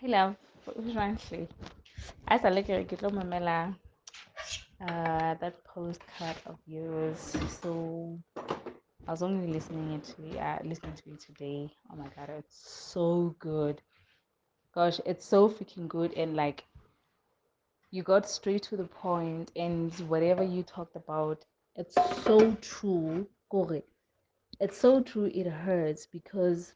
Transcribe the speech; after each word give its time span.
Hey 0.00 0.08
love, 0.08 0.36
honestly, 0.96 1.46
as 2.26 2.42
I 2.44 2.48
look 2.48 2.70
at 2.70 2.80
it, 2.92 2.98
Mamela, 3.00 3.76
uh, 4.80 5.34
that 5.34 5.62
postcard 5.64 6.36
of 6.46 6.56
yours. 6.66 7.36
So 7.60 8.18
I 9.06 9.10
was 9.10 9.22
only 9.22 9.52
listening 9.52 10.00
to 10.00 10.38
uh, 10.38 10.58
listening 10.64 10.94
to 10.94 11.10
it 11.10 11.20
today. 11.20 11.70
Oh 11.92 11.96
my 11.96 12.08
god, 12.16 12.30
it's 12.38 12.56
so 12.92 13.34
good. 13.38 13.82
Gosh, 14.74 15.00
it's 15.04 15.26
so 15.26 15.48
freaking 15.50 15.86
good 15.88 16.14
and 16.14 16.34
like 16.34 16.64
you 17.90 18.02
got 18.02 18.28
straight 18.28 18.62
to 18.64 18.76
the 18.76 18.84
point 18.84 19.50
and 19.56 19.92
whatever 20.08 20.42
you 20.42 20.62
talked 20.62 20.96
about, 20.96 21.44
it's 21.76 21.96
so 22.24 22.52
true. 22.62 23.26
It's 24.60 24.78
so 24.78 25.02
true 25.02 25.26
it 25.34 25.46
hurts 25.46 26.06
because 26.06 26.72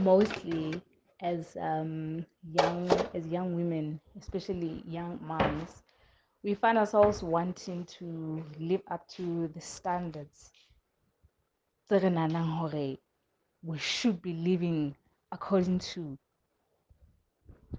mostly 0.00 0.80
as 1.20 1.56
um, 1.60 2.24
young 2.52 2.90
as 3.14 3.26
young 3.26 3.54
women, 3.54 4.00
especially 4.20 4.82
young 4.86 5.18
moms, 5.22 5.82
we 6.42 6.54
find 6.54 6.78
ourselves 6.78 7.22
wanting 7.22 7.84
to 7.84 8.44
live 8.58 8.82
up 8.90 9.08
to 9.08 9.48
the 9.54 9.60
standards 9.60 10.50
we 11.90 13.78
should 13.78 14.22
be 14.22 14.34
living 14.34 14.94
according 15.32 15.78
to. 15.78 16.18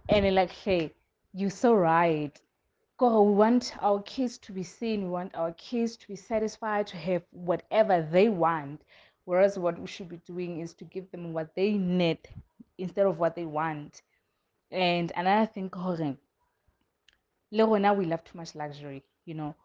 And 0.10 0.36
like, 0.36 0.52
hey, 0.52 0.94
you're 1.34 1.50
so 1.50 1.74
right. 1.74 2.32
God, 2.98 3.22
we 3.22 3.34
want 3.34 3.74
our 3.82 4.02
kids 4.02 4.38
to 4.40 4.52
be 4.52 4.64
seen. 4.64 5.04
We 5.04 5.10
want 5.10 5.36
our 5.36 5.54
kids 5.54 5.96
to 5.98 6.08
be 6.08 6.16
satisfied, 6.16 6.88
to 6.88 6.98
have 6.98 7.24
whatever 7.32 8.06
they 8.12 8.30
want. 8.30 8.82
Whereas 9.26 9.58
what 9.60 9.80
we 9.80 9.88
should 9.88 10.10
be 10.10 10.20
doing 10.26 10.60
is 10.60 10.74
to 10.76 10.86
give 10.86 11.10
them 11.12 11.34
what 11.34 11.54
they 11.56 11.74
need 11.74 12.20
instead 12.80 13.06
of 13.06 13.20
what 13.20 13.36
they 13.36 13.46
want. 13.46 14.02
And 14.72 15.12
another 15.16 15.46
thing, 15.52 15.70
le 17.52 17.66
rona 17.66 17.94
we 17.94 18.06
love 18.06 18.24
too 18.24 18.38
much 18.38 18.56
luxury, 18.56 19.04
you 19.26 19.34
know. 19.36 19.56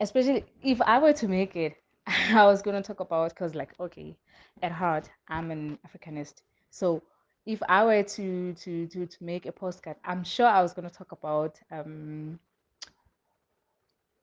Especially 0.00 0.44
if 0.62 0.80
I 0.82 0.98
were 0.98 1.12
to 1.14 1.28
make 1.28 1.56
it, 1.56 1.76
I 2.06 2.44
was 2.46 2.62
gonna 2.62 2.82
talk 2.82 3.00
about 3.00 3.30
because 3.30 3.54
like 3.54 3.74
okay, 3.80 4.16
at 4.62 4.72
heart 4.72 5.10
I'm 5.28 5.50
an 5.50 5.78
Africanist. 5.86 6.42
So 6.70 7.02
if 7.46 7.62
I 7.68 7.84
were 7.84 8.02
to 8.02 8.54
to 8.54 8.86
to 8.88 9.06
to 9.06 9.24
make 9.24 9.46
a 9.46 9.52
postcard, 9.52 9.96
I'm 10.04 10.24
sure 10.24 10.46
I 10.46 10.62
was 10.62 10.74
gonna 10.74 10.90
talk 10.90 11.12
about 11.12 11.60
um 11.70 12.38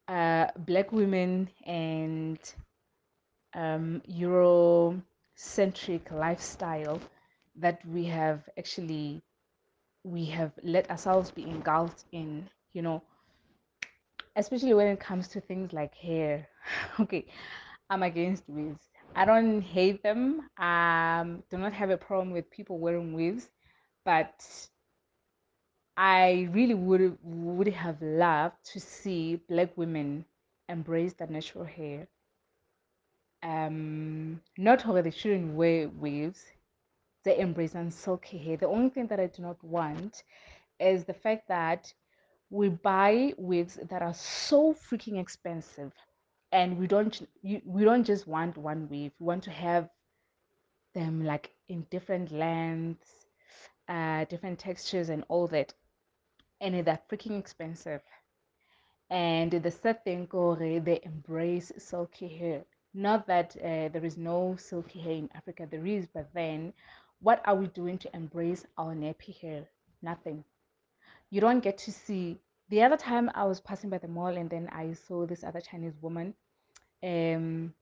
uh 0.08 0.48
black 0.58 0.92
women 0.92 1.50
and 1.66 2.40
um 3.54 4.02
Eurocentric 4.10 6.12
lifestyle 6.12 7.00
that 7.56 7.86
we 7.88 8.06
have 8.06 8.50
actually 8.58 9.22
we 10.04 10.26
have 10.26 10.52
let 10.64 10.90
ourselves 10.90 11.32
be 11.32 11.44
engulfed 11.44 12.06
in, 12.12 12.50
you 12.74 12.82
know, 12.82 13.02
especially 14.36 14.74
when 14.74 14.88
it 14.88 15.00
comes 15.00 15.28
to 15.30 15.42
things 15.42 15.74
like 15.74 15.94
hair. 15.96 16.48
okay, 17.00 17.26
I'm 17.90 18.04
against 18.04 18.44
wigs. 18.48 18.90
I 19.16 19.26
don't 19.26 19.62
hate 19.62 20.04
them. 20.04 20.50
Um, 20.58 21.44
do 21.50 21.58
not 21.58 21.74
have 21.74 21.90
a 21.90 21.98
problem 21.98 22.32
with 22.32 22.50
people 22.50 22.80
wearing 22.80 23.14
wigs, 23.14 23.50
but 24.06 24.44
I 25.98 26.50
really 26.52 26.76
would 26.76 27.18
would 27.24 27.68
have 27.68 28.02
loved 28.02 28.64
to 28.74 28.80
see 28.80 29.38
black 29.38 29.78
women 29.78 30.26
embrace 30.70 31.14
the 31.14 31.28
natural 31.28 31.66
hair. 31.66 32.08
Um, 33.44 34.42
not 34.58 34.86
only 34.88 35.02
they 35.02 35.12
shouldn't 35.12 35.56
wear 35.56 35.90
wigs, 35.90 36.53
they 37.24 37.38
embrace 37.40 37.76
and 37.76 37.94
silky 37.94 38.38
hair. 38.38 38.58
The 38.58 38.68
only 38.68 38.90
thing 38.90 39.08
that 39.08 39.20
I 39.20 39.28
do 39.28 39.42
not 39.42 39.64
want 39.64 40.24
is 40.80 41.06
the 41.06 41.14
fact 41.14 41.48
that 41.50 41.94
we 42.50 42.70
buy 42.70 43.34
wigs 43.38 43.76
that 43.90 44.02
are 44.02 44.14
so 44.14 44.74
freaking 44.74 45.20
expensive 45.20 45.92
and 46.52 46.78
we 46.78 46.88
don't 46.88 47.28
you, 47.42 47.62
we 47.66 47.84
don't 47.84 48.04
just 48.06 48.28
want 48.28 48.58
one 48.58 48.88
wave 48.90 49.12
we 49.20 49.26
want 49.26 49.44
to 49.44 49.52
have 49.52 49.90
them 50.94 51.24
like 51.24 51.52
in 51.70 51.86
different 51.90 52.32
lengths 52.32 53.28
uh 53.88 54.26
different 54.26 54.60
textures 54.60 55.10
and 55.10 55.24
all 55.30 55.48
that. 55.48 55.74
And 56.62 56.86
they're 56.86 57.00
freaking 57.10 57.40
expensive. 57.40 58.02
And 59.10 59.52
the 59.52 59.72
sad 59.72 60.04
thing 60.04 60.28
they 60.32 61.00
embrace 61.04 61.72
silky 61.78 62.28
hair. 62.28 62.66
Not 62.94 63.28
that 63.28 63.56
uh, 63.58 63.90
there 63.90 64.06
is 64.06 64.18
no 64.18 64.56
silky 64.58 65.00
hair 65.00 65.16
in 65.18 65.30
africa 65.36 65.68
there 65.70 65.86
is 65.86 66.08
but 66.08 66.32
then 66.34 66.74
what 67.24 67.42
are 67.46 67.56
we 67.56 67.68
doing 67.68 67.98
to 67.98 68.14
embrace 68.16 68.66
our 68.78 68.94
nappy 68.94 69.40
hair 69.42 69.66
nothing. 70.04 70.44
You 71.32 71.42
don't 71.42 71.62
get 71.62 71.78
to 71.80 71.92
see. 71.92 72.38
The 72.70 72.84
other 72.84 72.98
time 72.98 73.32
i 73.34 73.44
was 73.46 73.60
passing 73.62 73.90
by 73.90 73.98
the 74.00 74.08
mall 74.08 74.36
and 74.38 74.50
then 74.50 74.68
i 74.72 74.94
saw 74.94 75.26
this 75.26 75.44
other 75.44 75.62
chinese 75.62 75.94
woman 76.02 76.34
um 77.04 77.74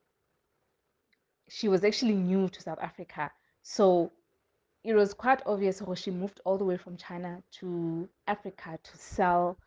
she 1.49 1.67
was 1.69 1.83
actually 1.83 2.15
new 2.15 2.49
to 2.49 2.61
south 2.61 2.79
africa. 2.81 3.31
So 3.63 4.11
it 4.83 4.93
was 4.93 5.13
quite 5.13 5.41
obvious 5.45 5.79
how 5.79 5.93
she 5.95 6.11
moved 6.11 6.41
all 6.45 6.57
the 6.57 6.65
way 6.65 6.77
from 6.77 6.97
china 6.97 7.41
to 7.59 8.09
africa 8.27 8.79
to 8.83 8.97
sell 8.97 9.57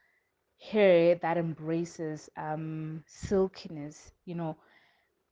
hair 0.60 1.14
that 1.16 1.36
embraces 1.38 2.28
um 2.36 3.02
silkiness 3.06 4.12
you 4.24 4.34
know. 4.34 4.56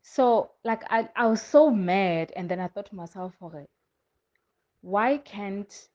So 0.03 0.53
like 0.65 0.83
I, 0.91 1.09
I 1.15 1.27
was 1.27 1.43
so 1.43 1.71
mad 1.71 2.33
and 2.35 2.49
then 2.49 2.61
i 2.61 2.69
thought 2.69 2.87
to 2.87 2.97
myself 2.97 3.35
okay 3.43 3.67
why 4.83 5.19
can't 5.19 5.89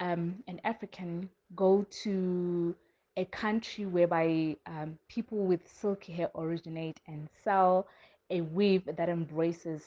um, 0.00 0.42
an 0.48 0.60
African 0.64 1.30
go 1.54 1.86
to 2.02 2.74
a 3.16 3.24
country 3.26 3.86
whereby 3.86 4.56
um, 4.66 4.98
people 5.08 5.38
with 5.38 5.60
silky 5.80 6.12
hair 6.12 6.30
originate 6.34 7.00
and 7.06 7.28
sell 7.44 7.86
a 8.30 8.40
weave 8.42 8.84
that 8.96 9.08
embraces 9.08 9.82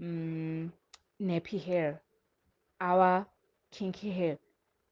um, 0.00 0.72
nappy 1.20 1.62
hair, 1.62 2.00
our 2.80 3.26
kinky 3.70 4.10
hair. 4.10 4.38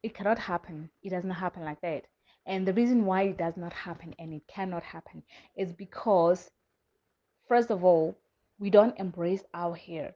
It 0.02 0.14
cannot 0.14 0.38
happen. 0.38 0.90
It 1.02 1.10
does 1.10 1.24
not 1.24 1.36
happen 1.36 1.64
like 1.64 1.80
that. 1.82 2.04
And 2.46 2.66
the 2.66 2.72
reason 2.72 3.04
why 3.04 3.22
it 3.22 3.38
does 3.38 3.56
not 3.56 3.72
happen 3.72 4.14
and 4.18 4.32
it 4.32 4.42
cannot 4.48 4.82
happen 4.82 5.22
is 5.56 5.72
because, 5.72 6.50
first 7.48 7.70
of 7.70 7.84
all, 7.84 8.16
we 8.58 8.70
don't 8.70 8.98
embrace 8.98 9.42
our 9.54 9.74
hair. 9.74 10.14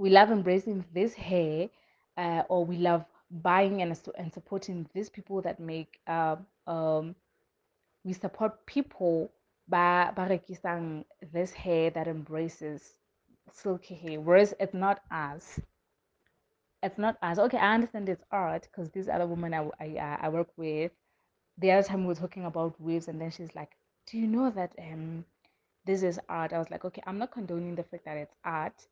We 0.00 0.08
love 0.08 0.30
embracing 0.30 0.86
this 0.94 1.12
hair, 1.12 1.68
uh, 2.16 2.44
or 2.48 2.64
we 2.64 2.78
love 2.78 3.04
buying 3.30 3.82
and, 3.82 4.00
and 4.16 4.32
supporting 4.32 4.88
these 4.94 5.10
people 5.10 5.42
that 5.42 5.60
make 5.60 6.00
uh, 6.06 6.36
um, 6.66 7.14
we 8.02 8.14
support 8.14 8.64
people 8.64 9.30
by 9.68 10.10
by 10.16 10.40
this 11.32 11.52
hair 11.52 11.90
that 11.90 12.08
embraces 12.08 12.94
silky 13.52 13.94
hair. 13.94 14.20
Whereas 14.20 14.54
it's 14.58 14.72
not 14.72 15.02
us. 15.10 15.60
It's 16.82 16.96
not 16.98 17.18
us. 17.22 17.38
Okay 17.38 17.58
i 17.58 17.74
understand 17.74 18.08
it's 18.08 18.24
art 18.32 18.62
because 18.62 18.90
this 18.90 19.06
other 19.06 19.26
woman 19.26 19.52
I, 19.52 19.68
I, 19.80 19.98
uh, 19.98 20.16
I 20.22 20.28
work 20.30 20.48
with 20.56 20.92
the 21.58 21.72
other 21.72 21.86
time 21.86 22.02
we 22.02 22.08
were 22.08 22.14
talking 22.14 22.46
about 22.46 22.80
waves 22.80 23.08
and 23.08 23.20
then 23.20 23.30
she's 23.30 23.54
like 23.54 23.76
do 24.06 24.16
you 24.18 24.26
know 24.26 24.50
that 24.50 24.72
um 24.78 25.26
this 25.84 26.02
is 26.02 26.18
art? 26.30 26.54
I 26.54 26.58
was 26.58 26.70
like 26.70 26.86
okay 26.86 27.02
i'm 27.06 27.18
not 27.18 27.32
condoning 27.32 27.74
the 27.74 27.82
fact 27.82 28.06
that 28.06 28.16
it's 28.16 28.34
art 28.44 28.86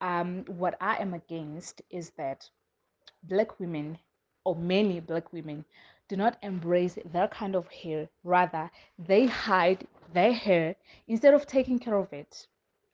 um 0.00 0.44
what 0.46 0.76
i 0.80 0.96
am 0.96 1.14
against 1.14 1.82
is 1.90 2.10
that 2.10 2.50
black 3.22 3.58
women 3.58 3.98
or 4.44 4.54
many 4.54 5.00
black 5.00 5.32
women 5.32 5.64
do 6.08 6.16
not 6.16 6.36
embrace 6.42 6.98
their 7.04 7.28
kind 7.28 7.54
of 7.54 7.68
hair. 7.68 8.08
Rather 8.24 8.70
they 8.98 9.26
hide 9.26 9.86
their 10.12 10.32
hair 10.32 10.76
instead 11.06 11.34
of 11.34 11.46
taking 11.46 11.78
care 11.78 11.96
of 11.96 12.12
it 12.12 12.46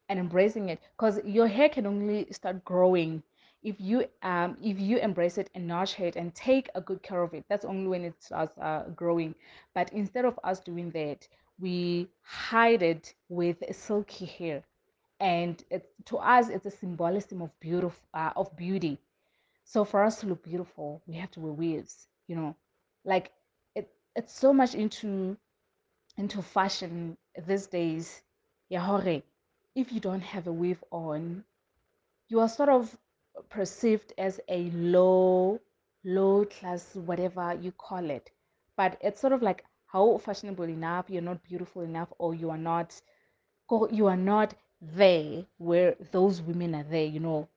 and 0.08 0.18
embracing 0.18 0.68
it 0.68 0.80
because 0.96 1.20
your 1.24 1.46
hair 1.46 1.68
can 1.68 1.86
only 1.86 2.26
start 2.32 2.64
growing 2.64 3.22
if 3.62 3.80
you 3.80 4.04
um 4.22 4.56
if 4.62 4.78
you 4.78 4.98
embrace 4.98 5.38
it 5.38 5.50
and 5.54 5.66
nurture 5.66 6.04
it 6.06 6.16
and 6.16 6.34
take 6.34 6.68
a 6.74 6.80
good 6.80 7.02
care 7.02 7.22
of 7.22 7.34
it. 7.34 7.44
That's 7.48 7.64
only 7.64 7.88
when 7.88 8.04
it 8.04 8.22
starts 8.22 8.56
uh, 8.58 8.84
growing. 8.94 9.34
But 9.74 9.92
instead 9.92 10.24
of 10.24 10.38
us 10.44 10.60
doing 10.60 10.90
that 10.92 11.28
we 11.60 12.08
hide 12.22 12.82
it 12.82 13.14
with 13.28 13.62
silky 13.74 14.26
hair 14.26 14.64
and 15.20 15.64
it, 15.70 15.90
to 16.06 16.18
us 16.18 16.48
it's 16.48 16.66
a 16.66 16.70
symbolism 16.70 17.42
of 17.42 17.50
beautiful 17.60 18.02
uh, 18.14 18.32
of 18.36 18.54
beauty 18.56 18.98
so 19.64 19.84
for 19.84 20.04
us 20.04 20.20
to 20.20 20.26
look 20.26 20.42
beautiful, 20.44 21.02
we 21.06 21.14
have 21.14 21.30
to 21.32 21.40
wear 21.40 21.52
weaves, 21.52 22.06
you 22.26 22.36
know. 22.36 22.54
Like 23.04 23.32
it 23.74 23.90
it's 24.14 24.32
so 24.32 24.52
much 24.52 24.74
into 24.74 25.36
into 26.16 26.42
fashion 26.42 27.16
these 27.46 27.66
days. 27.66 28.22
Yeah, 28.68 29.20
if 29.74 29.92
you 29.92 30.00
don't 30.00 30.22
have 30.22 30.46
a 30.46 30.52
weave 30.52 30.82
on, 30.90 31.44
you 32.28 32.40
are 32.40 32.48
sort 32.48 32.68
of 32.68 32.96
perceived 33.48 34.12
as 34.18 34.40
a 34.48 34.70
low 34.70 35.60
low 36.04 36.44
class 36.44 36.94
whatever 36.94 37.54
you 37.60 37.72
call 37.72 38.10
it. 38.10 38.30
But 38.76 38.98
it's 39.00 39.20
sort 39.20 39.32
of 39.32 39.42
like 39.42 39.64
how 39.86 40.18
fashionable 40.18 40.64
enough, 40.68 41.10
you're 41.10 41.22
not 41.22 41.42
beautiful 41.44 41.82
enough 41.82 42.12
or 42.18 42.34
you 42.34 42.50
are 42.50 42.58
not 42.58 43.00
you 43.92 44.06
are 44.06 44.16
not 44.16 44.54
there 44.94 45.44
where 45.58 45.94
those 46.12 46.42
women 46.42 46.74
are 46.74 46.84
there, 46.84 47.04
you 47.06 47.20
know, 47.20 47.48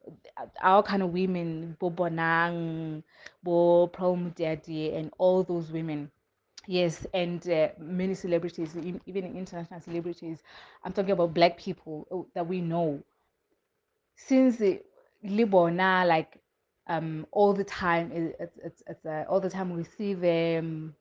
our 0.61 0.83
kind 0.83 1.03
of 1.03 1.11
women, 1.13 1.75
Bo 1.79 1.89
Bonang, 1.91 3.03
Bo 3.43 3.87
Prom 3.87 4.29
Daddy, 4.35 4.93
and 4.93 5.11
all 5.17 5.43
those 5.43 5.71
women. 5.71 6.11
Yes, 6.67 7.05
and 7.13 7.47
uh, 7.49 7.69
many 7.79 8.13
celebrities, 8.13 8.75
even 9.05 9.35
international 9.37 9.79
celebrities. 9.81 10.43
I'm 10.83 10.93
talking 10.93 11.11
about 11.11 11.33
black 11.33 11.57
people 11.57 12.07
oh, 12.11 12.27
that 12.33 12.47
we 12.47 12.61
know. 12.61 13.03
Since 14.15 14.61
Libona, 15.23 16.05
like 16.07 16.39
um, 16.87 17.25
all 17.31 17.53
the 17.53 17.63
time, 17.63 18.11
it's 18.13 18.57
it's, 18.63 18.83
it's 18.87 19.05
uh, 19.05 19.25
all 19.29 19.39
the 19.39 19.49
time 19.49 19.75
we 19.75 19.83
see 19.83 20.13
them, 20.13 20.95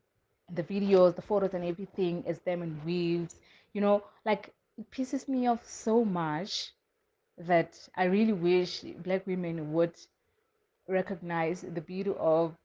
the 0.51 0.63
videos, 0.63 1.15
the 1.15 1.21
photos, 1.21 1.53
and 1.53 1.63
everything 1.65 2.23
is 2.25 2.39
them 2.39 2.63
in 2.63 2.79
weaves. 2.85 3.39
You 3.73 3.81
know, 3.81 4.03
like 4.25 4.53
it 4.77 4.89
pisses 4.91 5.27
me 5.27 5.47
off 5.47 5.67
so 5.67 6.05
much 6.05 6.71
that 7.37 7.77
I 7.95 8.05
really 8.05 8.33
wish 8.33 8.81
black 9.03 9.25
women 9.27 9.73
would 9.73 9.95
recognize 10.87 11.61
the 11.61 11.81
beauty 11.81 12.13
of 12.17 12.55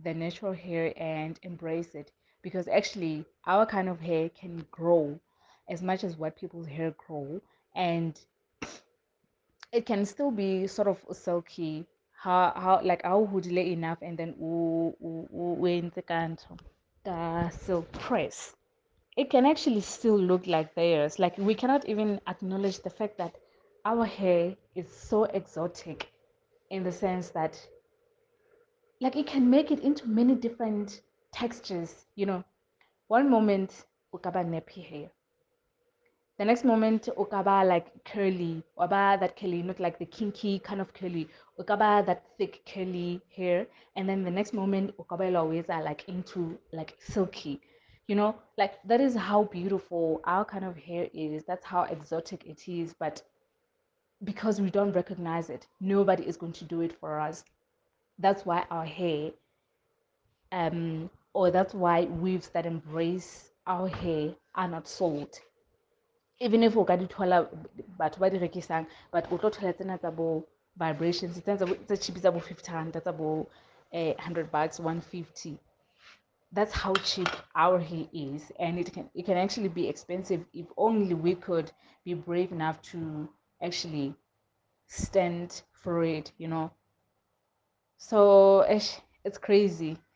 the 0.00 0.14
natural 0.14 0.52
hair 0.52 0.92
and 0.96 1.38
embrace 1.42 1.94
it 1.94 2.10
because 2.42 2.68
actually 2.68 3.24
our 3.46 3.66
kind 3.66 3.88
of 3.88 4.00
hair 4.00 4.28
can 4.30 4.66
grow 4.70 5.18
as 5.68 5.82
much 5.82 6.04
as 6.04 6.16
white 6.16 6.36
people's 6.36 6.66
hair 6.66 6.94
grow 7.06 7.40
and 7.74 8.18
it 9.72 9.86
can 9.86 10.04
still 10.04 10.30
be 10.30 10.66
sort 10.66 10.88
of 10.88 10.98
silky 11.16 11.86
how 12.12 12.52
how 12.54 12.80
like 12.84 13.02
how 13.02 13.26
hodile 13.26 13.66
enough 13.66 13.98
and 14.02 14.18
then 14.18 14.34
wenze 14.40 16.06
kanto 16.06 16.56
ka 17.04 17.48
silk 17.50 17.90
press 17.92 18.54
it 19.16 19.30
can 19.30 19.44
actually 19.44 19.80
still 19.80 20.18
look 20.18 20.46
like 20.46 20.74
theirs. 20.74 21.18
Like 21.18 21.36
we 21.38 21.54
cannot 21.54 21.86
even 21.88 22.20
acknowledge 22.26 22.80
the 22.80 22.90
fact 22.90 23.18
that 23.18 23.34
our 23.84 24.04
hair 24.04 24.56
is 24.74 24.86
so 24.90 25.24
exotic 25.24 26.08
in 26.70 26.82
the 26.82 26.92
sense 26.92 27.28
that 27.30 27.60
like 29.00 29.16
it 29.16 29.26
can 29.26 29.50
make 29.50 29.70
it 29.70 29.80
into 29.80 30.08
many 30.08 30.34
different 30.34 31.02
textures, 31.32 32.06
you 32.14 32.26
know. 32.26 32.44
One 33.08 33.28
moment 33.28 33.84
ukaba 34.14 34.44
nappy 34.44 34.82
hair. 34.82 35.10
The 36.38 36.46
next 36.46 36.64
moment 36.64 37.08
ukaba 37.18 37.68
like 37.68 38.04
curly, 38.04 38.62
ukaba 38.78 39.20
that 39.20 39.36
curly, 39.36 39.62
not 39.62 39.78
like 39.78 39.98
the 39.98 40.06
kinky 40.06 40.58
kind 40.58 40.80
of 40.80 40.94
curly, 40.94 41.28
ukaba 41.58 42.06
that 42.06 42.24
thick 42.38 42.62
curly 42.64 43.20
hair, 43.36 43.66
and 43.96 44.08
then 44.08 44.24
the 44.24 44.30
next 44.30 44.54
moment 44.54 44.96
ukaba 44.96 45.36
always 45.36 45.68
are 45.68 45.82
like 45.82 46.08
into 46.08 46.58
like 46.72 46.96
silky 47.00 47.60
you 48.08 48.14
know 48.14 48.34
like 48.58 48.82
that 48.84 49.00
is 49.00 49.14
how 49.14 49.44
beautiful 49.44 50.20
our 50.24 50.44
kind 50.44 50.64
of 50.64 50.76
hair 50.76 51.08
is. 51.12 51.44
That's 51.44 51.64
how 51.64 51.82
exotic 51.84 52.44
it 52.46 52.68
is. 52.68 52.94
But 52.98 53.22
because 54.24 54.60
we 54.60 54.70
don't 54.70 54.92
recognize 54.92 55.50
it 55.50 55.66
nobody 55.80 56.24
is 56.24 56.36
going 56.36 56.52
to 56.52 56.64
do 56.64 56.80
it 56.80 56.98
for 56.98 57.18
us. 57.20 57.44
That's 58.18 58.44
why 58.44 58.64
our 58.70 58.84
hair 58.84 59.30
um 60.52 61.10
or 61.34 61.50
that's 61.50 61.74
why 61.74 62.04
weaves 62.04 62.48
that 62.50 62.66
embrace 62.66 63.50
our 63.66 63.88
hair 63.88 64.34
are 64.54 64.68
not 64.68 64.86
sold. 64.88 65.38
Even 66.40 66.62
if 66.62 66.76
o 66.76 66.84
ka 66.84 66.96
di 66.96 67.06
thola 67.06 67.48
batho 67.98 68.18
ba 68.18 68.30
di 68.30 68.38
rekisang 68.38 68.86
but 69.10 69.30
o 69.32 69.38
tlo 69.38 69.50
thola 69.50 69.72
tsena 69.72 69.98
tsa 69.98 70.10
vibrations 70.76 71.40
bo 71.40 71.74
tse 71.86 71.96
cheap 71.96 72.16
tsa 72.16 72.32
bo 72.32 72.40
50 72.40 72.72
rand 72.72 72.92
tsa 72.92 73.12
bo 73.12 73.46
eh, 73.92 74.14
100 74.18 74.50
bucks 74.50 74.78
150 74.80 75.58
that's 76.52 76.72
how 76.72 76.92
cheap 76.94 77.28
our 77.54 77.78
hair 77.78 78.06
is 78.12 78.52
and 78.58 78.78
it 78.78 78.92
can 78.92 79.08
it 79.14 79.24
can 79.24 79.36
actually 79.36 79.68
be 79.68 79.88
expensive 79.88 80.44
if 80.52 80.66
only 80.76 81.14
we 81.14 81.34
could 81.34 81.70
be 82.04 82.14
brave 82.14 82.52
enough 82.52 82.80
to 82.82 83.28
actually 83.62 84.14
stand 84.86 85.62
for 85.72 86.04
it 86.04 86.32
you 86.38 86.48
know? 86.48 86.70
So 87.96 88.62
it's, 88.62 89.00
crazy. 89.38 89.96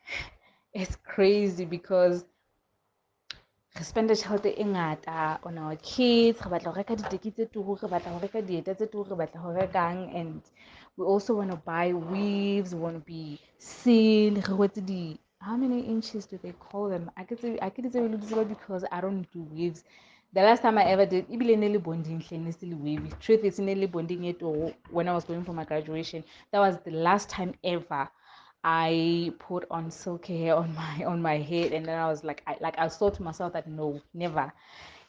It's 0.74 0.96
crazy 0.96 1.64
because 1.64 2.26
re 3.76 3.84
spend 3.84 4.10
tšhelete 4.10 4.50
e 4.56 4.64
ngata 4.64 5.38
on 5.44 5.58
our 5.58 5.76
kids 5.76 6.40
re 6.44 6.50
batla 6.50 6.72
go 6.72 6.76
reka 6.76 6.96
diteki 6.96 7.30
tse 7.32 7.44
turu 7.52 7.76
re 7.82 7.88
batla 7.88 8.12
go 8.12 8.18
reka 8.18 8.42
dieta 8.42 8.74
tse 8.74 8.86
turu 8.92 9.10
re 9.10 9.16
batla 9.16 9.42
go 9.42 9.50
rekang 9.56 9.98
and 10.20 10.42
we 10.96 11.04
also 11.04 11.36
want 11.36 11.50
to 11.50 11.56
buy 11.56 11.92
weaves 11.92 12.74
we 12.74 12.80
want 12.80 12.96
to 12.96 13.04
be 13.04 13.38
seen 13.58 14.34
re 14.48 14.54
wetse 14.60 14.80
di 14.80 15.20
how 15.40 15.56
many 15.56 15.80
inches 15.80 16.26
do 16.26 16.38
they 16.42 16.52
call 16.52 16.88
them 16.88 17.10
I 17.16 17.24
ke 17.24 17.36
tsebe- 17.38 17.58
I 17.62 17.72
le 17.76 18.18
di 18.18 18.44
because 18.54 18.84
i 18.90 19.00
don't 19.00 19.26
do 19.32 19.46
waves. 19.52 19.84
the 20.32 20.42
last 20.42 20.62
time 20.62 20.78
i 20.78 20.84
ever 20.84 21.06
did 21.06 21.28
ebile 21.28 21.56
ne 21.58 21.68
le 21.68 21.78
bonding 21.78 22.22
le 22.30 22.76
weave 22.76 23.18
truth 23.20 23.44
is 23.44 23.58
ne 23.58 23.74
le 23.74 23.86
bonding 23.86 24.24
e 24.24 24.32
toro 24.32 24.66
oh, 24.68 24.72
when 24.90 25.08
i 25.08 25.12
was 25.12 25.24
going 25.24 25.44
for 25.44 25.52
my 25.52 25.64
graduation 25.64 26.24
that 26.52 26.60
was 26.60 26.78
the 26.84 26.90
last 26.90 27.28
time 27.30 27.54
ever 27.64 28.08
I 28.64 29.32
put 29.38 29.64
on 29.70 29.92
silky 29.92 30.42
hair 30.42 30.56
on 30.56 30.74
my 30.74 31.04
on 31.04 31.22
my 31.22 31.36
head, 31.38 31.72
and 31.72 31.86
then 31.86 31.96
I 31.96 32.08
was 32.08 32.24
like, 32.24 32.42
I 32.48 32.56
like 32.60 32.76
I 32.78 32.88
thought 32.88 33.14
to 33.14 33.22
myself 33.22 33.52
that 33.52 33.68
no, 33.68 34.00
never, 34.12 34.52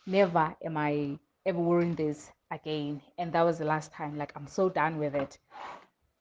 never 0.06 0.56
am 0.64 0.78
I 0.78 1.18
ever 1.46 1.60
wearing 1.60 1.96
this 1.96 2.32
again. 2.52 3.02
And 3.18 3.34
that 3.34 3.42
was 3.42 3.58
the 3.58 3.66
last 3.66 3.92
time. 3.92 4.16
Like 4.16 4.32
I'm 4.36 4.48
so 4.48 4.70
done 4.70 5.00
with 5.00 5.16
it. 5.16 5.40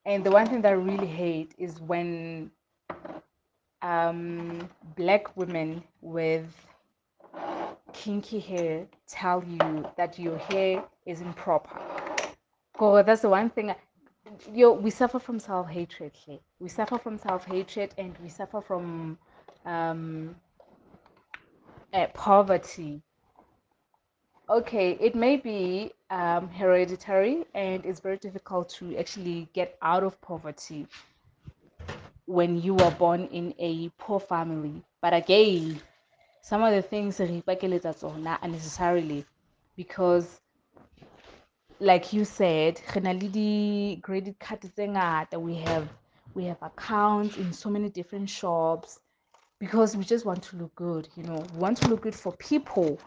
And 0.06 0.24
the 0.24 0.30
one 0.30 0.46
thing 0.46 0.62
that 0.62 0.70
I 0.70 0.76
really 0.76 1.06
hate 1.06 1.54
is 1.58 1.78
when 1.80 2.50
um, 3.82 4.68
black 4.96 5.36
women 5.36 5.82
with 6.00 6.46
kinky 7.92 8.38
hair 8.40 8.86
tell 9.06 9.42
you 9.44 9.86
that 9.96 10.18
your 10.18 10.38
hair 10.38 10.84
is 11.06 11.20
improper. 11.20 11.80
God, 12.78 13.06
that's 13.06 13.22
the 13.22 13.28
one 13.28 13.50
thing. 13.50 13.70
I- 13.70 13.76
Yo, 14.52 14.72
we 14.72 14.90
suffer 14.90 15.20
from 15.20 15.38
self 15.38 15.68
hatred. 15.68 16.12
We 16.58 16.68
suffer 16.68 16.98
from 16.98 17.16
self 17.16 17.44
hatred, 17.46 17.94
and 17.96 18.16
we 18.22 18.28
suffer 18.28 18.60
from 18.60 19.16
um, 19.64 20.34
uh, 21.92 22.06
poverty. 22.08 23.02
Okay, 24.48 24.92
it 25.00 25.14
may 25.14 25.36
be 25.36 25.92
um, 26.10 26.48
hereditary, 26.48 27.44
and 27.54 27.84
it's 27.86 28.00
very 28.00 28.18
difficult 28.18 28.68
to 28.70 28.96
actually 28.96 29.48
get 29.52 29.78
out 29.82 30.02
of 30.02 30.20
poverty 30.20 30.86
when 32.26 32.60
you 32.60 32.74
were 32.74 32.90
born 32.92 33.26
in 33.32 33.54
a 33.58 33.88
poor 33.98 34.20
family. 34.20 34.82
But 35.02 35.14
again, 35.14 35.80
some 36.42 36.62
of 36.62 36.72
the 36.74 36.82
things 36.82 37.20
re 37.20 37.42
ipakeletsa 37.42 37.94
tsona 37.94 38.38
unnecessarily 38.42 39.24
because 39.76 40.40
like 41.80 42.12
you 42.12 42.24
said 42.24 42.80
credit 42.86 44.38
card 44.40 44.60
ngata. 44.62 45.40
We 45.40 45.56
have 45.56 45.88
we 46.34 46.44
have 46.44 46.62
accounts 46.62 47.36
in 47.36 47.52
so 47.52 47.70
many 47.70 47.88
different 47.90 48.30
shops 48.30 48.98
because 49.58 49.96
we 49.96 50.04
just 50.04 50.24
want 50.26 50.42
to 50.44 50.56
look 50.56 50.74
good 50.74 51.08
you 51.16 51.24
know. 51.24 51.44
We 51.54 51.58
want 51.60 51.78
to 51.78 51.88
look 51.88 52.02
good 52.02 52.14
for 52.14 52.32
people. 52.32 52.98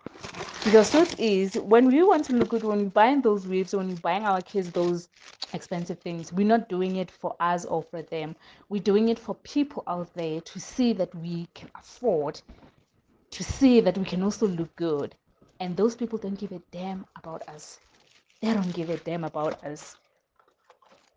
Because 0.63 0.91
truth 0.91 1.19
is 1.19 1.55
when 1.55 1.87
we 1.87 2.03
want 2.03 2.25
to 2.25 2.33
look 2.33 2.49
good 2.49 2.63
when 2.63 2.83
we're 2.83 2.89
buying 2.89 3.21
those 3.21 3.47
weaves 3.47 3.75
when 3.75 3.89
we're 3.89 3.95
buying 3.95 4.23
our 4.25 4.41
kids 4.41 4.71
those 4.71 5.09
expensive 5.53 5.99
things. 5.99 6.31
We're 6.33 6.47
not 6.47 6.69
doing 6.69 6.97
it 6.97 7.11
for 7.11 7.35
us 7.39 7.65
or 7.65 7.83
for 7.83 8.01
them. 8.01 8.35
We're 8.69 8.81
doing 8.81 9.09
it 9.09 9.19
for 9.19 9.35
people 9.35 9.83
out 9.87 10.13
there 10.13 10.41
to 10.41 10.59
see 10.59 10.93
that 10.93 11.13
we 11.15 11.47
can 11.53 11.69
afford 11.75 12.41
to 13.31 13.43
see 13.43 13.79
that 13.81 13.97
we 13.97 14.05
can 14.05 14.23
also 14.23 14.47
look 14.47 14.75
good. 14.75 15.15
And 15.59 15.75
those 15.75 15.95
people 15.95 16.17
don't 16.17 16.39
give 16.39 16.51
a 16.51 16.61
damn 16.71 17.05
about 17.17 17.47
us. 17.47 17.79
They 18.41 18.53
don't 18.53 18.73
give 18.73 18.89
a 18.89 18.97
damn 18.97 19.23
about 19.23 19.63
us. 19.63 19.95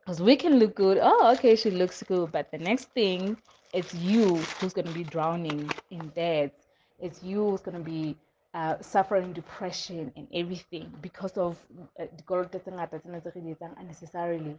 Because 0.00 0.20
we 0.20 0.36
can 0.36 0.58
look 0.58 0.74
good. 0.74 0.98
Oh 1.00 1.32
okay 1.34 1.54
she 1.56 1.70
looks 1.70 2.02
good. 2.02 2.32
But 2.32 2.50
the 2.50 2.58
next 2.58 2.90
thing 2.90 3.36
it's 3.72 3.94
you 3.94 4.36
who's 4.36 4.72
going 4.72 4.86
to 4.86 4.92
be 4.92 5.04
drowning 5.04 5.70
in 5.90 6.08
debt. 6.08 6.54
It's 7.00 7.22
you 7.22 7.50
who's 7.50 7.62
going 7.62 7.78
to 7.78 7.84
be 7.84 8.16
uh, 8.54 8.76
suffering 8.80 9.32
depression 9.32 10.12
and 10.16 10.28
everything 10.34 10.92
because 11.00 11.36
of 11.38 11.58
uh, 12.00 12.06
unnecessarily. 13.78 14.58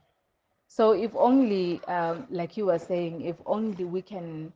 So 0.67 0.91
if 0.93 1.15
only 1.15 1.83
um, 1.85 2.27
like 2.29 2.57
you 2.57 2.65
were 2.67 2.79
saying 2.79 3.21
if 3.21 3.35
only 3.45 3.85
we 3.85 4.01
can 4.01 4.51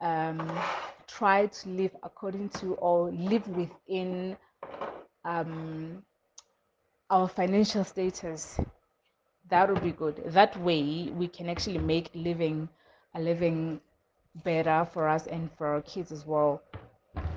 um, 0.00 0.58
try 1.06 1.46
to 1.46 1.68
live 1.68 1.96
according 2.02 2.50
to 2.50 2.74
or 2.74 3.10
live 3.10 3.46
within 3.48 4.36
um, 5.24 6.02
our 7.10 7.28
financial 7.28 7.84
status 7.84 8.58
that 9.48 9.68
would 9.70 9.82
be 9.82 9.92
good. 9.92 10.22
That 10.26 10.56
way 10.60 11.10
we 11.14 11.28
can 11.28 11.48
actually 11.48 11.78
make 11.78 12.10
living 12.14 12.68
a 13.14 13.20
living 13.20 13.80
better 14.44 14.86
for 14.92 15.08
us 15.08 15.26
and 15.26 15.50
for 15.56 15.68
our 15.68 15.82
kids 15.82 16.12
as 16.12 16.26
well 16.26 16.62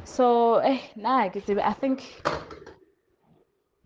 so 0.04 0.56
eh, 0.58 0.80
nah, 0.96 1.20
I, 1.20 1.74
think 1.74 2.24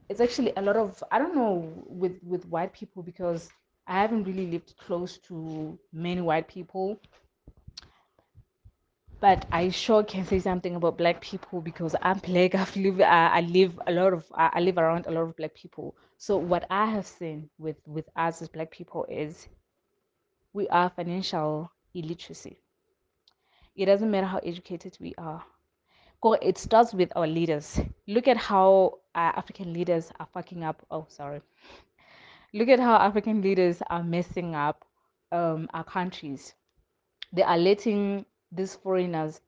it's 0.10 0.22
actually 0.22 0.54
a 0.58 0.62
lot 0.62 0.76
of 0.76 1.04
i 1.12 1.20
don't 1.20 1.36
know 1.36 1.72
with 1.88 2.14
with 2.24 2.46
white 2.48 2.74
people 2.74 3.04
because 3.04 3.50
i 3.88 4.02
haven't 4.02 4.24
really 4.24 4.48
lived 4.48 4.76
close 4.78 5.18
to 5.20 5.78
many 5.92 6.22
white 6.22 6.48
people 6.48 7.00
but 9.24 9.46
I 9.54 9.70
sure 9.70 10.04
can 10.04 10.26
say 10.26 10.40
something 10.40 10.76
about 10.76 10.98
black 10.98 11.22
people 11.22 11.62
because 11.62 11.96
I'm 12.02 12.20
black. 12.20 12.56
I've 12.62 12.76
live, 12.76 13.00
I, 13.00 13.28
I 13.28 13.40
live 13.40 13.80
a 13.88 13.92
lot 13.94 14.12
of, 14.12 14.26
I, 14.36 14.50
I 14.56 14.60
live 14.60 14.78
around 14.78 15.06
a 15.06 15.12
lot 15.12 15.22
of 15.22 15.38
black 15.38 15.56
people. 15.56 15.96
So 16.18 16.36
what 16.36 16.66
I 16.70 16.88
have 16.88 17.08
seen 17.08 17.50
with 17.58 17.78
with 17.88 18.10
us 18.18 18.42
as 18.42 18.50
black 18.50 18.70
people 18.70 19.06
is 19.10 19.48
we 20.52 20.68
are 20.68 20.90
financial 20.90 21.72
illiteracy. 21.94 22.58
It 23.78 23.86
doesn't 23.86 24.12
matter 24.12 24.28
how 24.28 24.40
educated 24.40 24.98
we 25.00 25.14
are. 25.18 25.42
It 26.42 26.58
starts 26.58 26.94
with 26.94 27.12
our 27.16 27.28
leaders. 27.28 27.80
Look 28.08 28.28
at 28.28 28.38
how 28.38 29.00
uh, 29.14 29.34
African 29.36 29.74
leaders 29.74 30.12
are 30.20 30.28
fucking 30.34 30.64
up. 30.64 30.86
Oh, 30.90 31.06
sorry. 31.10 31.42
Look 32.54 32.70
at 32.70 32.80
how 32.80 32.96
African 32.96 33.42
leaders 33.42 33.82
are 33.90 34.04
messing 34.04 34.56
up 34.56 34.86
um, 35.32 35.68
our 35.74 35.84
countries. 35.84 36.54
They 37.34 37.44
are 37.44 37.58
letting 37.58 38.26
these 38.52 38.76
foreigners 38.76 39.42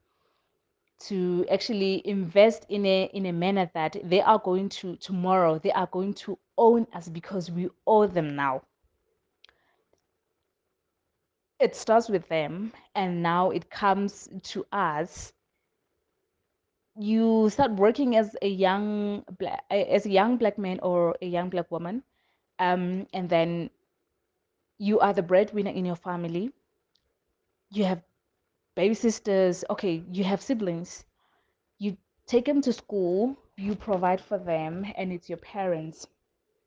to 0.99 1.45
actually 1.51 2.01
invest 2.05 2.65
in 2.69 2.85
a 2.85 3.03
in 3.13 3.25
a 3.25 3.31
manner 3.33 3.69
that 3.73 3.95
they 4.03 4.21
are 4.21 4.39
going 4.39 4.69
to 4.69 4.95
tomorrow 4.95 5.59
they 5.59 5.71
are 5.71 5.87
going 5.87 6.13
to 6.13 6.37
own 6.57 6.87
us 6.93 7.09
because 7.09 7.51
we 7.51 7.69
owe 7.85 8.07
them 8.07 8.35
now 8.35 8.61
it 11.59 11.75
starts 11.75 12.07
with 12.09 12.27
them 12.29 12.71
and 12.95 13.21
now 13.21 13.51
it 13.51 13.69
comes 13.69 14.29
to 14.41 14.65
us 14.71 15.33
you 16.97 17.49
start 17.49 17.71
working 17.73 18.15
as 18.15 18.35
a 18.41 18.47
young 18.47 19.23
black 19.39 19.63
as 19.69 20.05
a 20.05 20.09
young 20.09 20.37
black 20.37 20.57
man 20.57 20.79
or 20.81 21.15
a 21.21 21.25
young 21.25 21.49
black 21.49 21.69
woman 21.71 22.03
um, 22.59 23.07
and 23.13 23.29
then 23.29 23.69
you 24.77 24.99
are 24.99 25.13
the 25.13 25.21
breadwinner 25.21 25.71
in 25.71 25.85
your 25.85 25.95
family. 25.95 26.51
You 27.71 27.83
have 27.85 28.01
baby 28.75 28.93
sisters 28.95 29.63
okay 29.69 30.03
you 30.11 30.23
have 30.23 30.41
siblings. 30.41 31.05
You 31.79 31.97
take 32.27 32.45
them 32.45 32.61
to 32.61 32.73
school 32.73 33.37
you 33.57 33.75
provide 33.75 34.21
for 34.21 34.37
them 34.37 34.85
and 34.97 35.11
it's 35.13 35.29
your 35.29 35.37
parents. 35.39 36.07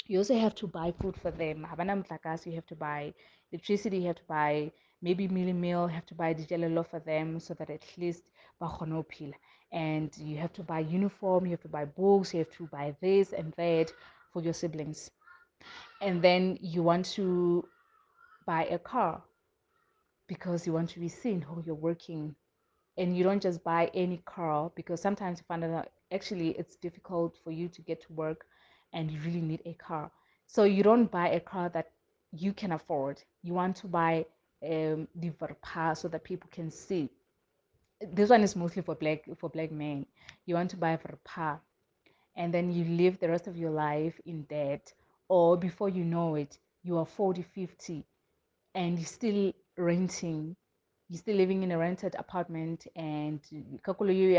You 0.07 0.19
also 0.19 0.39
have 0.39 0.55
to 0.57 0.67
buy 0.67 0.93
food 0.93 1.17
for 1.17 1.31
them. 1.31 1.67
You 1.69 2.53
have 2.55 2.67
to 2.67 2.77
buy 2.77 3.15
electricity 3.53 3.99
you 3.99 4.07
have 4.09 4.17
to 4.17 4.25
buy 4.29 4.73
maybe 5.03 5.29
mealy 5.29 5.53
meal 5.53 5.87
have 5.87 6.07
to 6.07 6.15
buy 6.15 6.35
dijalelo 6.35 6.87
for 6.87 7.01
them 7.01 7.41
so 7.41 7.55
that 7.55 7.71
at 7.71 7.85
least 7.99 8.25
phila 8.61 9.35
and 9.73 10.17
you 10.19 10.37
have 10.37 10.53
to 10.53 10.63
buy 10.63 10.81
uniform 10.81 11.45
you 11.45 11.51
have 11.53 11.61
to 11.61 11.69
buy 11.69 11.85
books 11.85 12.33
you 12.33 12.39
have 12.39 12.51
to 12.51 12.67
buy 12.67 12.95
this 13.01 13.33
and 13.33 13.53
that 13.57 13.93
for 14.33 14.43
your 14.43 14.55
siblings. 14.55 15.11
And 16.01 16.23
then 16.23 16.59
you 16.61 16.83
want 16.83 17.07
to 17.17 17.67
buy 18.47 18.67
a 18.67 18.79
car 18.79 19.23
because 20.29 20.67
you 20.67 20.73
want 20.73 20.91
to 20.91 21.01
be 21.01 21.09
seen 21.09 21.41
how 21.43 21.63
you're 21.65 21.75
working. 21.75 22.35
And 22.97 23.17
you 23.17 23.25
don't 23.25 23.43
just 23.43 23.63
buy 23.63 23.91
any 23.95 24.23
car 24.25 24.71
because 24.75 25.01
sometimes 25.01 25.39
you 25.39 25.45
find 25.47 25.65
out 25.65 25.89
actually 26.13 26.51
it's 26.51 26.77
difficult 26.77 27.37
for 27.45 27.51
you 27.51 27.69
to 27.69 27.83
get 27.83 28.01
to 28.03 28.13
work 28.13 28.47
and 28.93 29.11
you 29.11 29.21
really 29.21 29.41
need 29.41 29.63
a 29.65 29.75
car. 29.75 30.11
So 30.47 30.65
you 30.65 30.83
don't 30.83 31.11
buy 31.11 31.29
a 31.29 31.41
car 31.41 31.69
that 31.71 31.91
you 32.33 32.53
can 32.53 32.73
afford. 32.73 33.23
You 33.43 33.55
want 33.55 33.77
to 33.77 33.87
buy 33.87 34.27
um, 34.65 35.07
the 35.15 35.31
Verpa 35.31 35.97
so 35.97 36.09
that 36.09 36.25
people 36.25 36.49
can 36.53 36.71
see 36.71 37.11
this 38.01 38.31
one 38.31 38.43
is 38.43 38.57
mostly 38.57 38.83
for 38.83 38.95
black 38.95 39.25
for 39.37 39.49
black 39.51 39.71
men. 39.73 40.07
You 40.47 40.55
want 40.55 40.71
to 40.71 40.77
buy 40.77 40.97
Verpa 40.97 41.61
and 42.37 42.53
then 42.55 42.73
you 42.73 42.85
live 42.85 43.19
the 43.19 43.29
rest 43.29 43.47
of 43.49 43.57
your 43.57 43.71
life 43.71 44.21
in 44.27 44.43
debt 44.45 44.93
or 45.29 45.57
before 45.57 45.89
you 45.89 46.05
know 46.05 46.35
it 46.37 46.59
you 46.83 46.99
are 46.99 47.07
40 47.07 47.43
50 47.43 48.05
and 48.75 48.99
you're 48.99 49.07
still 49.07 49.53
renting. 49.77 50.57
You're 51.09 51.19
still 51.19 51.37
living 51.37 51.63
in 51.63 51.73
a 51.73 51.79
rented 51.79 52.15
apartment 52.17 52.87
and 52.97 53.41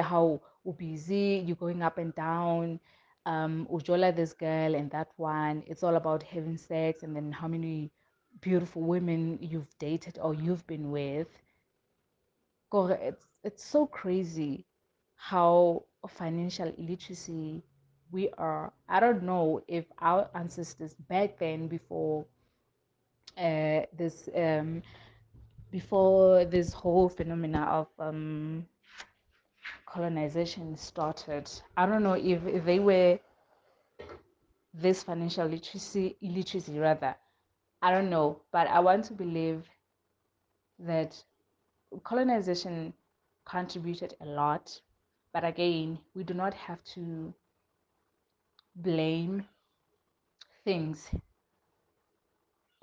how 0.02 0.42
busy 0.78 1.44
you're 1.46 1.56
going 1.56 1.82
up 1.82 1.98
and 1.98 2.14
down. 2.16 2.80
Um 3.26 3.68
ujola 3.72 4.16
this 4.16 4.34
girl 4.34 4.76
and 4.76 4.90
that 4.92 5.10
one. 5.18 5.64
It's 5.68 5.84
all 5.84 5.96
about 5.96 6.24
having 6.24 6.58
sex 6.58 7.04
and 7.04 7.16
then 7.16 7.32
how 7.32 7.48
many 7.48 7.92
beautiful 8.42 8.84
women 8.84 9.38
you've 9.42 9.78
dated 9.80 10.20
or 10.22 10.34
you've 10.34 10.66
been 10.68 10.92
with. 10.92 11.28
It's 12.74 13.29
it's 13.44 13.64
so 13.64 13.86
crazy 13.86 14.66
how 15.16 15.84
financial 16.08 16.74
illiteracy 16.78 17.62
we 18.12 18.30
are 18.38 18.72
i 18.88 19.00
don't 19.00 19.24
know 19.24 19.62
if 19.68 19.86
our 20.00 20.30
ancestors 20.36 20.94
back 21.10 21.38
then 21.40 21.68
before 21.68 22.26
uh, 23.38 23.82
this 23.98 24.28
um, 24.36 24.82
before 25.72 26.46
this 26.46 26.74
whole 26.74 27.10
phenomena 27.10 27.62
of 27.64 27.88
um, 28.00 28.66
colonization 29.86 30.78
started. 30.78 31.50
I 31.78 31.86
don't 31.86 32.04
know 32.04 32.14
if, 32.14 32.46
if 32.46 32.66
they 32.66 32.80
were 32.80 33.20
this 34.74 35.04
financial 35.04 35.48
literacy, 35.48 36.16
illiteracy 36.22 36.80
rather. 36.80 37.16
I 37.82 37.92
don't 37.92 38.10
know, 38.10 38.42
but 38.52 38.68
I 38.68 38.80
want 38.80 39.06
to 39.06 39.14
believe 39.14 39.64
that 40.80 41.22
colonization 42.04 42.94
contributed 43.50 44.14
a 44.22 44.26
lot. 44.26 44.80
But 45.34 45.44
again, 45.44 46.00
we 46.16 46.24
do 46.24 46.34
not 46.34 46.54
have 46.54 46.84
to 46.96 47.34
blame 48.76 49.46
things 50.64 51.10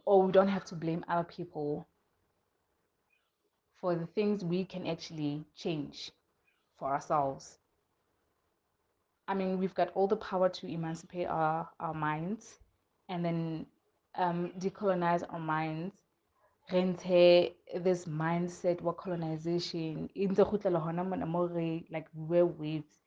or 0.05 0.23
we 0.23 0.33
don't 0.33 0.49
have 0.49 0.65
to 0.67 0.75
blame 0.75 1.05
other 1.09 1.25
people 1.25 1.87
for 3.81 3.95
the 3.95 4.07
things 4.07 4.45
we 4.45 4.65
can 4.65 4.87
actually 4.87 5.45
change 5.57 6.11
for 6.79 6.89
ourselves. 6.89 7.59
I 9.29 9.35
mean, 9.35 9.59
we've 9.59 9.75
got 9.75 9.91
all 9.95 10.07
the 10.07 10.17
power 10.17 10.49
to 10.49 10.67
emancipate 10.67 11.27
our, 11.27 11.69
our 11.81 11.95
minds 11.95 12.59
and 13.09 13.25
then 13.25 13.67
um, 14.17 14.53
decolonize 14.59 15.23
our 15.29 15.41
minds. 15.41 15.95
Rente 16.71 17.53
this 17.75 18.07
mindset 18.07 18.81
what 18.81 18.97
colonization 18.99 20.09
in 20.15 20.35
the 20.35 20.45
like 21.91 22.09
wear 22.15 22.47
waves. 22.47 22.99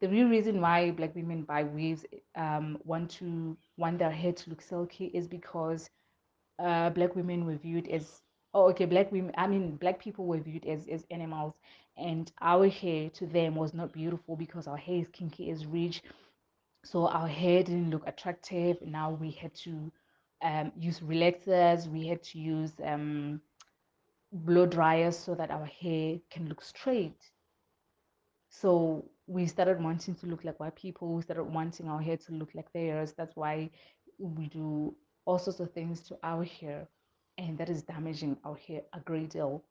The 0.00 0.08
real 0.08 0.28
reason 0.28 0.60
why 0.60 0.90
black 0.90 1.14
women 1.14 1.42
buy 1.42 1.64
waves 1.64 2.04
um, 2.36 2.78
want 2.84 3.10
to 3.12 3.56
want 3.76 3.98
their 3.98 4.10
hair 4.10 4.32
to 4.32 4.50
look 4.50 4.62
silky 4.62 5.06
is 5.06 5.26
because 5.28 5.90
uh, 6.58 6.90
black 6.90 7.14
women 7.16 7.44
were 7.46 7.56
viewed 7.56 7.88
as 7.88 8.22
oh 8.54 8.68
okay 8.70 8.84
black 8.86 9.10
women 9.12 9.32
i 9.36 9.46
mean 9.46 9.76
black 9.76 9.98
people 9.98 10.26
were 10.26 10.38
viewed 10.38 10.64
as, 10.66 10.86
as 10.88 11.04
animals 11.10 11.54
and 11.96 12.32
our 12.40 12.68
hair 12.68 13.10
to 13.10 13.26
them 13.26 13.54
was 13.54 13.74
not 13.74 13.92
beautiful 13.92 14.36
because 14.36 14.66
our 14.66 14.76
hair 14.76 14.96
is 15.00 15.08
kinky 15.08 15.50
as 15.50 15.66
rich. 15.66 16.02
So 16.84 17.08
our 17.08 17.28
hair 17.28 17.62
didn't 17.62 17.90
look 17.90 18.06
attractive. 18.06 18.80
Now 18.82 19.10
we 19.10 19.30
had 19.30 19.54
to 19.64 19.90
um, 20.42 20.72
use 20.78 21.00
relaxers. 21.00 21.86
We 21.86 22.06
had 22.06 22.22
to 22.24 22.38
use 22.38 22.72
um, 22.84 23.40
blow 24.32 24.66
dryers 24.66 25.18
so 25.18 25.34
that 25.34 25.50
our 25.50 25.66
hair 25.66 26.18
can 26.30 26.48
look 26.48 26.62
straight. 26.62 27.20
So 28.50 29.04
we 29.26 29.46
started 29.46 29.82
wanting 29.82 30.14
to 30.16 30.26
look 30.26 30.44
like 30.44 30.58
white 30.60 30.76
people. 30.76 31.14
We 31.14 31.22
started 31.22 31.44
wanting 31.44 31.88
our 31.88 32.00
hair 32.00 32.16
to 32.16 32.32
look 32.32 32.50
like 32.54 32.72
theirs. 32.72 33.14
That's 33.16 33.36
why 33.36 33.70
we 34.18 34.46
do 34.48 34.94
all 35.26 35.38
sorts 35.38 35.60
of 35.60 35.72
things 35.72 36.00
to 36.08 36.18
our 36.22 36.44
hair 36.44 36.88
and 37.36 37.56
that 37.58 37.68
is 37.68 37.82
damaging 37.82 38.36
our 38.44 38.56
hair 38.56 38.82
a 38.94 39.00
great 39.00 39.30
deal. 39.30 39.62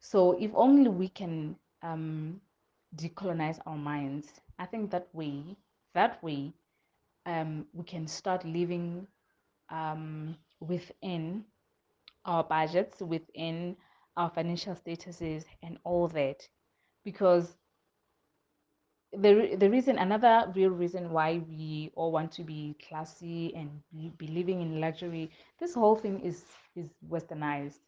So 0.00 0.32
if 0.40 0.50
only 0.54 0.88
we 0.88 1.08
can 1.08 1.56
um, 1.82 2.40
decolonize 2.96 3.58
our 3.66 3.76
minds 3.76 4.28
i 4.58 4.66
think 4.66 4.90
that 4.90 5.08
way 5.12 5.56
that 5.94 6.22
way 6.22 6.52
um, 7.26 7.66
we 7.72 7.84
can 7.84 8.06
start 8.06 8.44
living 8.44 9.06
um, 9.70 10.36
within 10.60 11.44
our 12.24 12.44
budgets 12.44 13.00
within 13.00 13.76
our 14.16 14.30
financial 14.30 14.74
statuses 14.74 15.44
and 15.62 15.78
all 15.84 16.08
that. 16.08 16.46
Because 17.04 17.56
the, 19.12 19.56
the 19.58 19.68
reason 19.70 19.98
another 19.98 20.52
real 20.54 20.70
reason 20.70 21.10
why 21.10 21.38
we 21.48 21.90
all 21.96 22.12
want 22.12 22.30
to 22.32 22.44
be 22.44 22.76
classy 22.88 23.52
and 23.54 23.70
be, 24.18 24.26
living 24.28 24.60
in 24.62 24.80
luxury 24.80 25.30
this 25.58 25.74
whole 25.74 25.96
thing 25.96 26.20
is 26.20 26.44
is 26.76 26.90
westernized. 27.08 27.78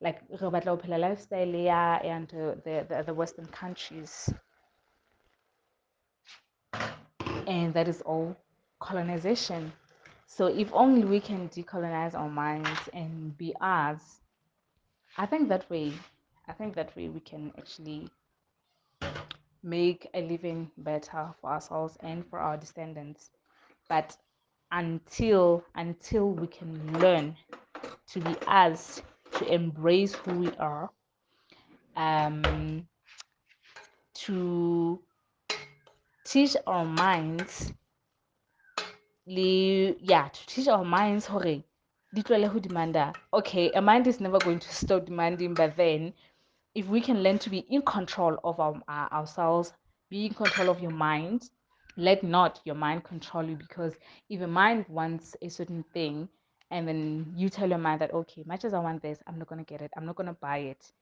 Like 0.00 0.20
ho 0.38 0.48
lifestyle 0.48 1.54
and 2.04 2.28
the, 2.28 2.86
the 2.88 3.02
the 3.04 3.14
western 3.14 3.46
countries. 3.46 4.30
And 7.46 7.74
that 7.74 7.88
is 7.88 8.00
all 8.02 8.36
colonization 8.80 9.72
so 10.30 10.46
if 10.46 10.72
only 10.72 11.04
we 11.04 11.20
can 11.20 11.48
decolonize 11.48 12.14
our 12.14 12.30
minds 12.30 12.88
and 12.94 13.36
be 13.36 13.54
us 13.60 14.20
i 15.18 15.26
think 15.26 15.48
that 15.48 15.68
way 15.70 15.92
i 16.48 16.52
think 16.52 16.74
that 16.74 16.94
way 16.96 17.08
we 17.08 17.20
can 17.20 17.52
actually 17.58 18.08
make 19.62 20.08
a 20.14 20.22
living 20.22 20.70
better 20.78 21.28
for 21.40 21.50
ourselves 21.50 21.96
and 22.00 22.26
for 22.28 22.38
our 22.38 22.56
descendants. 22.56 23.30
But 23.88 24.16
until 24.72 25.64
until 25.74 26.30
we 26.30 26.46
can 26.46 27.00
learn 27.00 27.36
to 28.08 28.20
be 28.20 28.36
us 28.46 29.02
to 29.32 29.52
embrace 29.52 30.14
who 30.14 30.38
we 30.38 30.50
are 30.58 30.90
um 31.96 32.86
to 34.14 35.02
teach 36.24 36.56
our 36.66 36.84
minds 36.84 37.72
le 39.30 39.94
yeah 40.00 40.28
to 40.28 40.46
teach 40.46 40.66
our 40.68 40.84
minds 40.84 41.26
hore 41.26 41.62
di 42.12 42.22
tlohele 42.22 42.46
ho 42.52 42.58
demanda 42.60 43.14
okay 43.32 43.70
a 43.72 43.80
mind 43.80 44.06
is 44.06 44.20
never 44.20 44.40
going 44.40 44.58
to 44.58 44.68
stop 44.74 45.04
demanding 45.06 45.54
but 45.54 45.76
then 45.76 46.12
if 46.74 46.88
we 46.88 47.00
can 47.00 47.22
learn 47.22 47.38
to 47.38 47.50
be 47.50 47.58
in 47.58 47.82
control 47.82 48.38
of 48.42 48.58
our, 48.58 48.74
uh, 48.88 49.08
ourselves 49.12 49.72
be 50.08 50.26
in 50.26 50.34
control 50.34 50.68
of 50.68 50.80
your 50.80 50.90
mind 50.90 51.50
let 51.96 52.24
not 52.24 52.60
your 52.64 52.74
mind 52.74 53.04
control 53.04 53.44
you 53.44 53.54
because 53.56 53.94
if 54.28 54.40
a 54.40 54.46
mind 54.46 54.84
wants 54.88 55.36
a 55.42 55.48
certain 55.48 55.84
thing 55.94 56.28
and 56.72 56.88
then 56.88 57.32
you 57.36 57.48
tell 57.48 57.68
your 57.68 57.78
mind 57.78 58.00
that 58.00 58.12
okay 58.12 58.42
much 58.46 58.64
as 58.64 58.74
i 58.74 58.80
want 58.80 59.00
this 59.00 59.22
i'm 59.28 59.38
not 59.38 59.48
going 59.48 59.64
to 59.64 59.70
get 59.72 59.80
it 59.80 59.92
i'm 59.96 60.06
not 60.06 60.16
going 60.16 60.26
to 60.26 60.40
buy 60.40 60.58
it 60.58 60.92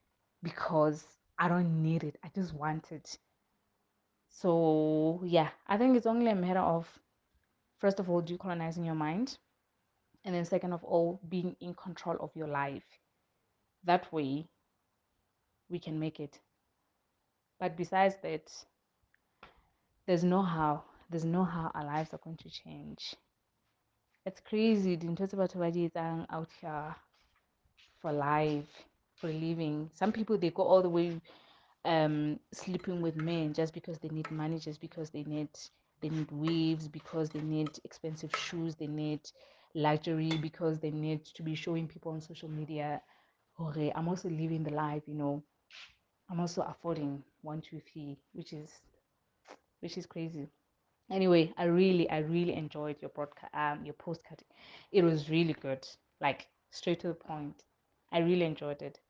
because 0.42 1.04
i 1.38 1.48
don't 1.48 1.82
need 1.82 2.04
it 2.04 2.16
i 2.24 2.28
just 2.34 2.52
want 2.52 2.92
it. 2.92 3.18
So 4.28 5.22
yeah 5.24 5.48
i 5.66 5.78
think 5.78 5.96
it's 5.96 6.06
only 6.06 6.30
a 6.30 6.34
matter 6.34 6.60
of 6.60 6.86
first 7.78 8.00
of 8.00 8.10
all 8.10 8.22
decolonizing 8.22 8.84
your 8.84 8.94
mind 8.94 9.38
and 10.24 10.34
then 10.34 10.44
second 10.44 10.72
of 10.72 10.84
all 10.84 11.20
being 11.28 11.56
in 11.60 11.74
control 11.74 12.16
of 12.20 12.30
your 12.34 12.48
life. 12.48 12.84
That 13.84 14.12
way 14.12 14.46
we 15.70 15.78
can 15.78 15.98
make 15.98 16.20
it. 16.20 16.38
But 17.60 17.76
besides 17.76 18.16
that 18.22 18.50
there's 20.06 20.24
no 20.24 20.42
how 20.42 20.84
there's 21.10 21.24
no 21.24 21.44
how 21.44 21.70
our 21.74 21.84
lives 21.84 22.12
are 22.12 22.20
going 22.22 22.36
to 22.36 22.50
change. 22.50 23.14
It's 24.26 24.40
crazy 24.40 24.96
dintho 24.96 25.26
tse 25.26 25.36
batho 25.36 25.58
ba 25.58 25.70
di 25.70 25.88
etsang 25.88 26.26
out 26.30 26.48
here 26.60 26.94
for 28.00 28.12
life 28.12 28.68
for 29.16 29.28
living. 29.32 29.90
Some 29.94 30.12
people 30.12 30.36
they 30.38 30.50
go 30.50 30.62
all 30.62 30.82
the 30.82 30.88
way 30.90 31.20
um 31.84 32.38
sleeping 32.52 33.00
with 33.00 33.16
men 33.16 33.54
just 33.54 33.72
because 33.72 33.98
they 33.98 34.08
need 34.08 34.30
money 34.30 34.58
just 34.58 34.80
because 34.80 35.10
they 35.10 35.24
need 35.24 35.48
they 36.00 36.08
need 36.10 36.30
weaves 36.30 36.88
because 36.88 37.30
they 37.30 37.40
need 37.40 37.70
expensive 37.84 38.34
shoes 38.36 38.74
they 38.76 38.86
need 38.86 39.20
luxury 39.74 40.30
because 40.42 40.78
they 40.80 40.90
need 40.90 41.24
to 41.24 41.42
be 41.42 41.54
showing 41.54 41.86
people 41.88 42.12
on 42.12 42.20
social 42.20 42.48
media. 42.48 43.00
Okay 43.60 43.92
i'm 43.94 44.08
also 44.08 44.28
living 44.28 44.62
the 44.64 44.70
life 44.70 45.02
you 45.06 45.14
know. 45.14 45.42
I'm 46.30 46.40
also 46.40 46.62
affording 46.62 47.22
one 47.42 47.60
two 47.60 47.80
three 47.92 48.18
which 48.32 48.52
is 48.52 48.70
which 49.80 49.96
is 49.98 50.06
crazy. 50.06 50.48
Anyway 51.10 51.52
i 51.56 51.64
really 51.64 52.08
i 52.10 52.18
really 52.18 52.54
enjoyed 52.54 52.96
your 53.00 53.10
broadcast 53.10 53.54
um 53.54 53.84
your 53.84 53.94
postcard. 53.94 54.42
It 54.92 55.02
was 55.04 55.30
really 55.30 55.54
good 55.54 55.86
like 56.20 56.48
straight 56.70 57.00
to 57.00 57.08
the 57.08 57.14
point. 57.14 57.64
I 58.12 58.18
really 58.20 58.44
enjoyed 58.44 58.82
it 58.82 59.00